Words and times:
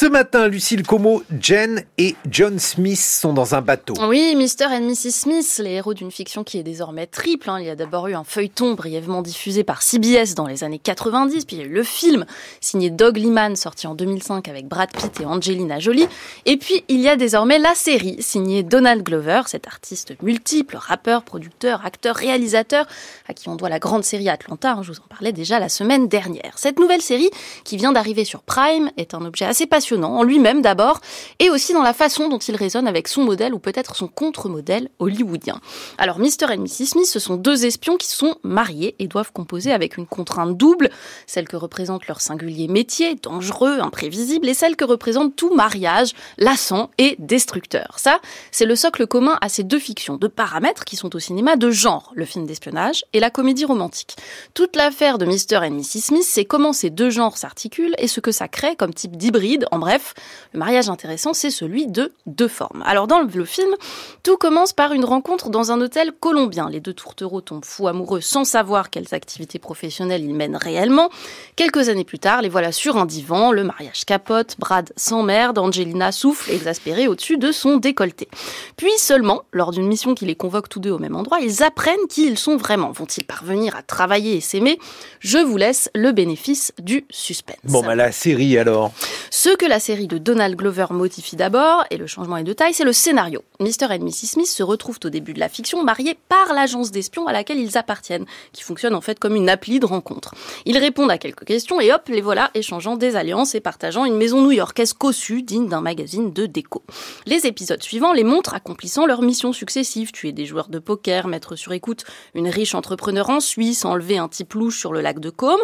Ce 0.00 0.06
matin, 0.06 0.48
Lucille 0.48 0.82
Como, 0.82 1.22
Jen 1.42 1.84
et 1.98 2.16
John 2.30 2.58
Smith 2.58 2.98
sont 2.98 3.34
dans 3.34 3.54
un 3.54 3.60
bateau. 3.60 3.92
Oui, 4.08 4.34
Mr. 4.34 4.64
and 4.70 4.88
Mrs. 4.88 5.10
Smith, 5.10 5.60
les 5.62 5.72
héros 5.72 5.92
d'une 5.92 6.10
fiction 6.10 6.42
qui 6.42 6.56
est 6.56 6.62
désormais 6.62 7.06
triple. 7.06 7.50
Hein. 7.50 7.58
Il 7.60 7.66
y 7.66 7.68
a 7.68 7.76
d'abord 7.76 8.08
eu 8.08 8.14
un 8.14 8.24
feuilleton 8.24 8.72
brièvement 8.72 9.20
diffusé 9.20 9.62
par 9.62 9.82
CBS 9.82 10.34
dans 10.34 10.46
les 10.46 10.64
années 10.64 10.78
90, 10.78 11.44
puis 11.44 11.56
il 11.56 11.58
y 11.58 11.62
a 11.64 11.66
eu 11.66 11.74
le 11.74 11.82
film 11.82 12.24
signé 12.62 12.88
Doug 12.88 13.18
Liman, 13.18 13.56
sorti 13.56 13.86
en 13.86 13.94
2005 13.94 14.48
avec 14.48 14.68
Brad 14.68 14.90
Pitt 14.90 15.20
et 15.20 15.26
Angelina 15.26 15.78
Jolie. 15.80 16.08
Et 16.46 16.56
puis 16.56 16.82
il 16.88 17.00
y 17.00 17.08
a 17.10 17.16
désormais 17.16 17.58
la 17.58 17.74
série 17.74 18.16
signée 18.22 18.62
Donald 18.62 19.02
Glover, 19.02 19.42
cet 19.48 19.66
artiste 19.66 20.14
multiple, 20.22 20.78
rappeur, 20.80 21.24
producteur, 21.24 21.84
acteur, 21.84 22.16
réalisateur, 22.16 22.86
à 23.28 23.34
qui 23.34 23.50
on 23.50 23.56
doit 23.56 23.68
la 23.68 23.78
grande 23.78 24.04
série 24.04 24.30
Atlanta. 24.30 24.72
Hein. 24.72 24.82
Je 24.82 24.92
vous 24.92 24.98
en 25.00 25.08
parlais 25.10 25.32
déjà 25.32 25.58
la 25.58 25.68
semaine 25.68 26.08
dernière. 26.08 26.54
Cette 26.56 26.78
nouvelle 26.78 27.02
série, 27.02 27.28
qui 27.64 27.76
vient 27.76 27.92
d'arriver 27.92 28.24
sur 28.24 28.40
Prime, 28.40 28.90
est 28.96 29.12
un 29.12 29.26
objet 29.26 29.44
assez 29.44 29.66
passionnant, 29.66 29.89
en 29.92 30.22
lui-même 30.22 30.62
d'abord, 30.62 31.00
et 31.38 31.50
aussi 31.50 31.72
dans 31.72 31.82
la 31.82 31.92
façon 31.92 32.28
dont 32.28 32.38
il 32.38 32.56
résonne 32.56 32.86
avec 32.86 33.08
son 33.08 33.22
modèle 33.22 33.54
ou 33.54 33.58
peut-être 33.58 33.96
son 33.96 34.08
contre-modèle 34.08 34.90
hollywoodien. 34.98 35.60
Alors 35.98 36.18
Mr. 36.18 36.52
et 36.52 36.56
Mrs. 36.56 36.86
Smith, 36.86 37.06
ce 37.06 37.18
sont 37.18 37.36
deux 37.36 37.64
espions 37.64 37.96
qui 37.96 38.08
sont 38.08 38.36
mariés 38.42 38.94
et 38.98 39.06
doivent 39.06 39.32
composer 39.32 39.72
avec 39.72 39.96
une 39.96 40.06
contrainte 40.06 40.56
double, 40.56 40.90
celle 41.26 41.48
que 41.48 41.56
représente 41.56 42.06
leur 42.06 42.20
singulier 42.20 42.68
métier, 42.68 43.14
dangereux, 43.14 43.78
imprévisible, 43.80 44.48
et 44.48 44.54
celle 44.54 44.76
que 44.76 44.84
représente 44.84 45.36
tout 45.36 45.54
mariage, 45.54 46.12
lassant 46.38 46.90
et 46.98 47.16
destructeur. 47.18 47.94
Ça, 47.98 48.20
c'est 48.50 48.66
le 48.66 48.76
socle 48.76 49.06
commun 49.06 49.38
à 49.40 49.48
ces 49.48 49.62
deux 49.62 49.78
fictions, 49.78 50.16
deux 50.16 50.28
paramètres 50.28 50.84
qui 50.84 50.96
sont 50.96 51.14
au 51.14 51.18
cinéma 51.18 51.56
de 51.56 51.70
genre, 51.70 52.12
le 52.14 52.24
film 52.24 52.46
d'espionnage 52.46 53.04
et 53.12 53.20
la 53.20 53.30
comédie 53.30 53.64
romantique. 53.64 54.16
Toute 54.54 54.76
l'affaire 54.76 55.18
de 55.18 55.26
Mr. 55.26 55.64
et 55.64 55.70
Mrs. 55.70 56.00
Smith, 56.00 56.24
c'est 56.24 56.44
comment 56.44 56.72
ces 56.72 56.90
deux 56.90 57.10
genres 57.10 57.36
s'articulent 57.36 57.94
et 57.98 58.08
ce 58.08 58.20
que 58.20 58.32
ça 58.32 58.48
crée 58.48 58.76
comme 58.76 58.94
type 58.94 59.16
d'hybride. 59.16 59.66
En 59.70 59.78
bref, 59.80 60.14
le 60.52 60.60
mariage 60.60 60.88
intéressant, 60.88 61.34
c'est 61.34 61.50
celui 61.50 61.86
de 61.86 62.12
deux 62.26 62.48
formes. 62.48 62.82
Alors 62.86 63.06
dans 63.06 63.18
le 63.18 63.26
film, 63.44 63.74
tout 64.22 64.36
commence 64.36 64.72
par 64.72 64.92
une 64.92 65.04
rencontre 65.04 65.50
dans 65.50 65.72
un 65.72 65.80
hôtel 65.80 66.12
colombien. 66.12 66.68
Les 66.68 66.80
deux 66.80 66.92
tourtereaux 66.92 67.40
tombent 67.40 67.64
fous 67.64 67.88
amoureux 67.88 68.20
sans 68.20 68.44
savoir 68.44 68.90
quelles 68.90 69.14
activités 69.14 69.58
professionnelles 69.58 70.22
ils 70.22 70.34
mènent 70.34 70.56
réellement. 70.56 71.08
Quelques 71.56 71.88
années 71.88 72.04
plus 72.04 72.18
tard, 72.18 72.42
les 72.42 72.48
voilà 72.48 72.72
sur 72.72 72.96
un 72.96 73.06
divan, 73.06 73.50
le 73.52 73.64
mariage 73.64 74.04
capote, 74.04 74.56
Brad 74.58 74.92
s'emmerde, 74.96 75.58
Angelina 75.58 76.12
souffle 76.12 76.50
exaspérée 76.50 77.08
au-dessus 77.08 77.38
de 77.38 77.52
son 77.52 77.76
décolleté. 77.76 78.28
Puis 78.76 78.92
seulement, 78.98 79.42
lors 79.52 79.70
d'une 79.70 79.86
mission 79.86 80.14
qui 80.14 80.26
les 80.26 80.36
convoque 80.36 80.68
tous 80.68 80.80
deux 80.80 80.90
au 80.90 80.98
même 80.98 81.16
endroit, 81.16 81.40
ils 81.40 81.62
apprennent 81.62 82.06
qui 82.08 82.26
ils 82.26 82.38
sont 82.38 82.56
vraiment. 82.56 82.92
Vont-ils 82.92 83.24
parvenir 83.24 83.76
à 83.76 83.82
travailler 83.82 84.36
et 84.36 84.40
s'aimer? 84.40 84.78
Je 85.20 85.38
vous 85.38 85.56
laisse 85.56 85.90
le 85.94 86.12
bénéfice 86.12 86.72
du 86.78 87.04
suspense. 87.10 87.56
Bon, 87.64 87.82
bah 87.82 87.94
la 87.94 88.12
série 88.12 88.58
alors 88.58 88.92
Ce 89.30 89.54
que 89.56 89.66
la 89.70 89.78
série 89.78 90.08
de 90.08 90.18
Donald 90.18 90.56
Glover 90.56 90.86
modifie 90.90 91.36
d'abord, 91.36 91.84
et 91.90 91.96
le 91.96 92.08
changement 92.08 92.36
est 92.36 92.42
de 92.42 92.52
taille, 92.52 92.74
c'est 92.74 92.82
le 92.82 92.92
scénario. 92.92 93.44
Mr. 93.60 93.92
et 93.92 94.00
Mrs. 94.00 94.26
Smith 94.26 94.48
se 94.48 94.64
retrouvent 94.64 94.98
au 95.04 95.10
début 95.10 95.32
de 95.32 95.38
la 95.38 95.48
fiction 95.48 95.84
mariés 95.84 96.18
par 96.28 96.52
l'agence 96.52 96.90
d'espions 96.90 97.28
à 97.28 97.32
laquelle 97.32 97.60
ils 97.60 97.78
appartiennent, 97.78 98.26
qui 98.52 98.64
fonctionne 98.64 98.96
en 98.96 99.00
fait 99.00 99.20
comme 99.20 99.36
une 99.36 99.48
appli 99.48 99.78
de 99.78 99.86
rencontre. 99.86 100.34
Ils 100.66 100.76
répondent 100.76 101.12
à 101.12 101.18
quelques 101.18 101.44
questions 101.44 101.80
et 101.80 101.92
hop, 101.92 102.08
les 102.08 102.20
voilà 102.20 102.50
échangeant 102.54 102.96
des 102.96 103.14
alliances 103.14 103.54
et 103.54 103.60
partageant 103.60 104.04
une 104.04 104.16
maison 104.16 104.42
new-yorkaise 104.42 104.92
cossue 104.92 105.42
digne 105.42 105.68
d'un 105.68 105.80
magazine 105.80 106.32
de 106.32 106.46
déco? 106.46 106.82
Les 107.26 107.46
épisodes 107.46 107.82
suivants 107.82 108.12
les 108.12 108.24
montrent 108.24 108.54
accomplissant 108.54 109.06
leurs 109.06 109.22
missions 109.22 109.52
successives, 109.52 110.10
tuer 110.10 110.32
des 110.32 110.46
joueurs 110.46 110.68
de 110.68 110.80
poker, 110.80 111.28
mettre 111.28 111.54
sur 111.54 111.72
écoute 111.72 112.04
une 112.34 112.48
riche 112.48 112.74
entrepreneur 112.74 113.30
en 113.30 113.38
Suisse, 113.38 113.84
enlever 113.84 114.18
un 114.18 114.26
type 114.26 114.54
louche 114.54 114.80
sur 114.80 114.92
le 114.92 115.00
lac 115.00 115.20
de 115.20 115.30
Côme, 115.30 115.60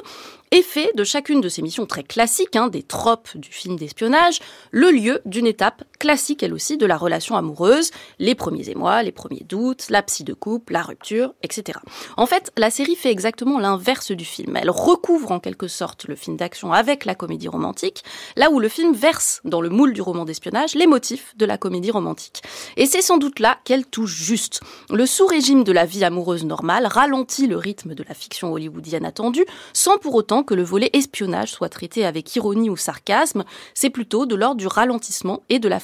et 0.57 0.63
fait 0.63 0.91
de 0.97 1.05
chacune 1.05 1.43
de 1.43 1.51
ces 1.51 1.61
missions 1.61 1.85
très 1.85 2.03
classiques, 2.03 2.57
hein, 2.57 2.69
des 2.69 2.83
tropes 2.83 3.37
du 3.37 3.53
film 3.53 3.77
d'espionnage, 3.77 4.39
le 4.71 4.91
lieu 4.91 5.21
d'une 5.27 5.47
étape 5.47 5.85
classique 6.07 6.45
elle 6.45 6.55
aussi 6.55 6.77
de 6.77 6.87
la 6.87 6.97
relation 6.97 7.35
amoureuse, 7.35 7.91
les 8.21 8.37
premiers 8.37 8.71
émois, 8.71 9.03
les 9.03 9.11
premiers 9.11 9.43
doutes, 9.43 9.91
la 9.91 10.05
psy 10.05 10.23
de 10.23 10.35
couple, 10.35 10.75
la 10.75 10.83
rupture, 10.83 11.35
etc. 11.43 11.81
En 12.17 12.27
fait, 12.27 12.53
la 12.57 12.71
série 12.71 12.95
fait 12.95 13.11
exactement 13.11 13.59
l'inverse 13.59 14.13
du 14.13 14.25
film. 14.25 14.57
Elle 14.57 14.71
recouvre 14.71 15.33
en 15.33 15.41
quelque 15.41 15.67
sorte 15.67 16.05
le 16.05 16.15
film 16.15 16.37
d'action 16.37 16.73
avec 16.73 17.07
la 17.07 17.17
comédie 17.17 17.49
romantique, 17.49 18.05
là 18.37 18.53
où 18.53 18.61
le 18.61 18.69
film 18.69 18.95
verse 18.95 19.41
dans 19.45 19.61
le 19.61 19.69
moule 19.69 19.95
du 19.95 20.01
roman 20.01 20.25
d'espionnage 20.25 20.77
les 20.77 20.87
motifs 20.87 21.35
de 21.37 21.45
la 21.45 21.59
comédie 21.59 21.91
romantique. 21.91 22.41
Et 22.77 22.87
c'est 22.87 23.03
sans 23.03 23.19
doute 23.19 23.41
là 23.41 23.59
qu'elle 23.65 23.85
touche 23.85 24.15
juste. 24.15 24.61
Le 24.91 25.07
sous-régime 25.07 25.65
de 25.65 25.73
la 25.73 25.87
vie 25.87 26.05
amoureuse 26.05 26.45
normale 26.45 26.87
ralentit 26.87 27.49
le 27.49 27.57
rythme 27.57 27.97
de 27.97 28.05
la 28.09 28.15
fiction 28.15 28.53
hollywoodienne 28.53 29.05
attendue, 29.05 29.45
sans 29.73 29.99
pour 29.99 30.15
autant 30.15 30.45
que 30.45 30.55
le 30.55 30.63
volet 30.63 30.91
espionnage 30.93 31.51
soit 31.51 31.69
traité 31.69 32.07
avec 32.07 32.37
ironie 32.37 32.71
ou 32.71 32.77
sarcasme, 32.77 33.43
c'est 33.75 33.91
plutôt 33.91 34.25
de 34.25 34.37
l'ordre 34.37 34.59
du 34.59 34.69
ralentissement 34.69 35.43
et 35.49 35.59
de 35.59 35.69
la 35.69 35.81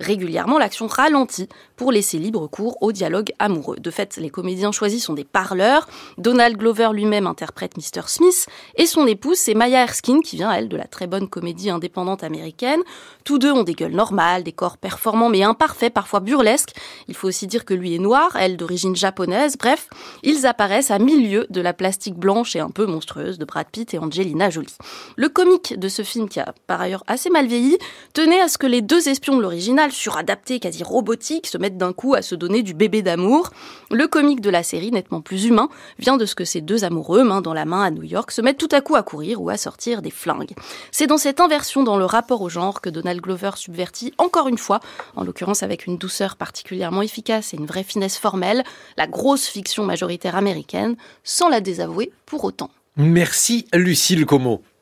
Régulièrement, 0.00 0.58
l'action 0.58 0.86
ralentit 0.86 1.48
pour 1.76 1.92
laisser 1.92 2.18
libre 2.18 2.46
cours 2.46 2.78
au 2.80 2.92
dialogue 2.92 3.32
amoureux. 3.38 3.76
De 3.78 3.90
fait, 3.90 4.16
les 4.16 4.30
comédiens 4.30 4.72
choisis 4.72 5.04
sont 5.04 5.14
des 5.14 5.24
parleurs. 5.24 5.88
Donald 6.18 6.56
Glover 6.56 6.90
lui-même 6.92 7.26
interprète 7.26 7.76
Mr. 7.76 8.02
Smith 8.06 8.46
et 8.76 8.86
son 8.86 9.06
épouse, 9.06 9.38
c'est 9.38 9.54
Maya 9.54 9.82
Erskine 9.82 10.22
qui 10.22 10.36
vient, 10.36 10.52
elle, 10.52 10.68
de 10.68 10.76
la 10.76 10.86
très 10.86 11.06
bonne 11.06 11.28
comédie 11.28 11.70
indépendante 11.70 12.22
américaine. 12.24 12.80
Tous 13.24 13.38
deux 13.38 13.52
ont 13.52 13.62
des 13.62 13.74
gueules 13.74 13.92
normales, 13.94 14.42
des 14.42 14.52
corps 14.52 14.78
performants 14.78 15.28
mais 15.28 15.42
imparfaits, 15.42 15.92
parfois 15.92 16.20
burlesques. 16.20 16.74
Il 17.08 17.14
faut 17.14 17.28
aussi 17.28 17.46
dire 17.46 17.64
que 17.64 17.74
lui 17.74 17.94
est 17.94 17.98
noir, 17.98 18.36
elle 18.36 18.56
d'origine 18.56 18.96
japonaise. 18.96 19.56
Bref, 19.58 19.88
ils 20.22 20.46
apparaissent 20.46 20.90
à 20.90 20.98
milieu 20.98 21.46
de 21.50 21.60
la 21.60 21.72
plastique 21.72 22.14
blanche 22.14 22.56
et 22.56 22.60
un 22.60 22.70
peu 22.70 22.86
monstrueuse 22.86 23.38
de 23.38 23.44
Brad 23.44 23.66
Pitt 23.70 23.94
et 23.94 23.98
Angelina 23.98 24.50
Jolie. 24.50 24.76
Le 25.16 25.28
comique 25.28 25.78
de 25.78 25.88
ce 25.88 26.02
film, 26.02 26.28
qui 26.28 26.40
a 26.40 26.54
par 26.66 26.80
ailleurs 26.80 27.04
assez 27.06 27.30
mal 27.30 27.46
vieilli, 27.46 27.78
tenait 28.12 28.40
à 28.40 28.48
ce 28.48 28.58
que 28.58 28.66
les 28.74 28.82
deux 28.82 29.08
espions 29.08 29.36
de 29.36 29.40
l'original, 29.40 29.92
suradaptés, 29.92 30.58
quasi 30.58 30.82
robotiques, 30.82 31.46
se 31.46 31.58
mettent 31.58 31.76
d'un 31.76 31.92
coup 31.92 32.14
à 32.14 32.22
se 32.22 32.34
donner 32.34 32.64
du 32.64 32.74
bébé 32.74 33.02
d'amour. 33.02 33.50
Le 33.92 34.08
comique 34.08 34.40
de 34.40 34.50
la 34.50 34.64
série, 34.64 34.90
nettement 34.90 35.20
plus 35.20 35.44
humain, 35.44 35.68
vient 36.00 36.16
de 36.16 36.26
ce 36.26 36.34
que 36.34 36.44
ces 36.44 36.60
deux 36.60 36.82
amoureux, 36.82 37.22
main 37.22 37.40
dans 37.40 37.54
la 37.54 37.66
main 37.66 37.84
à 37.84 37.92
New 37.92 38.02
York, 38.02 38.32
se 38.32 38.42
mettent 38.42 38.58
tout 38.58 38.68
à 38.72 38.80
coup 38.80 38.96
à 38.96 39.04
courir 39.04 39.40
ou 39.40 39.48
à 39.48 39.56
sortir 39.56 40.02
des 40.02 40.10
flingues. 40.10 40.56
C'est 40.90 41.06
dans 41.06 41.18
cette 41.18 41.38
inversion 41.38 41.84
dans 41.84 41.96
le 41.96 42.04
rapport 42.04 42.42
au 42.42 42.48
genre 42.48 42.80
que 42.80 42.90
Donald 42.90 43.20
Glover 43.20 43.52
subvertit 43.54 44.12
encore 44.18 44.48
une 44.48 44.58
fois, 44.58 44.80
en 45.14 45.22
l'occurrence 45.22 45.62
avec 45.62 45.86
une 45.86 45.96
douceur 45.96 46.34
particulièrement 46.34 47.02
efficace 47.02 47.54
et 47.54 47.56
une 47.56 47.66
vraie 47.66 47.84
finesse 47.84 48.18
formelle, 48.18 48.64
la 48.96 49.06
grosse 49.06 49.46
fiction 49.46 49.84
majoritaire 49.84 50.34
américaine, 50.34 50.96
sans 51.22 51.48
la 51.48 51.60
désavouer 51.60 52.10
pour 52.26 52.42
autant. 52.42 52.70
Merci 52.96 53.66
Lucille 53.72 54.26
Como. 54.26 54.64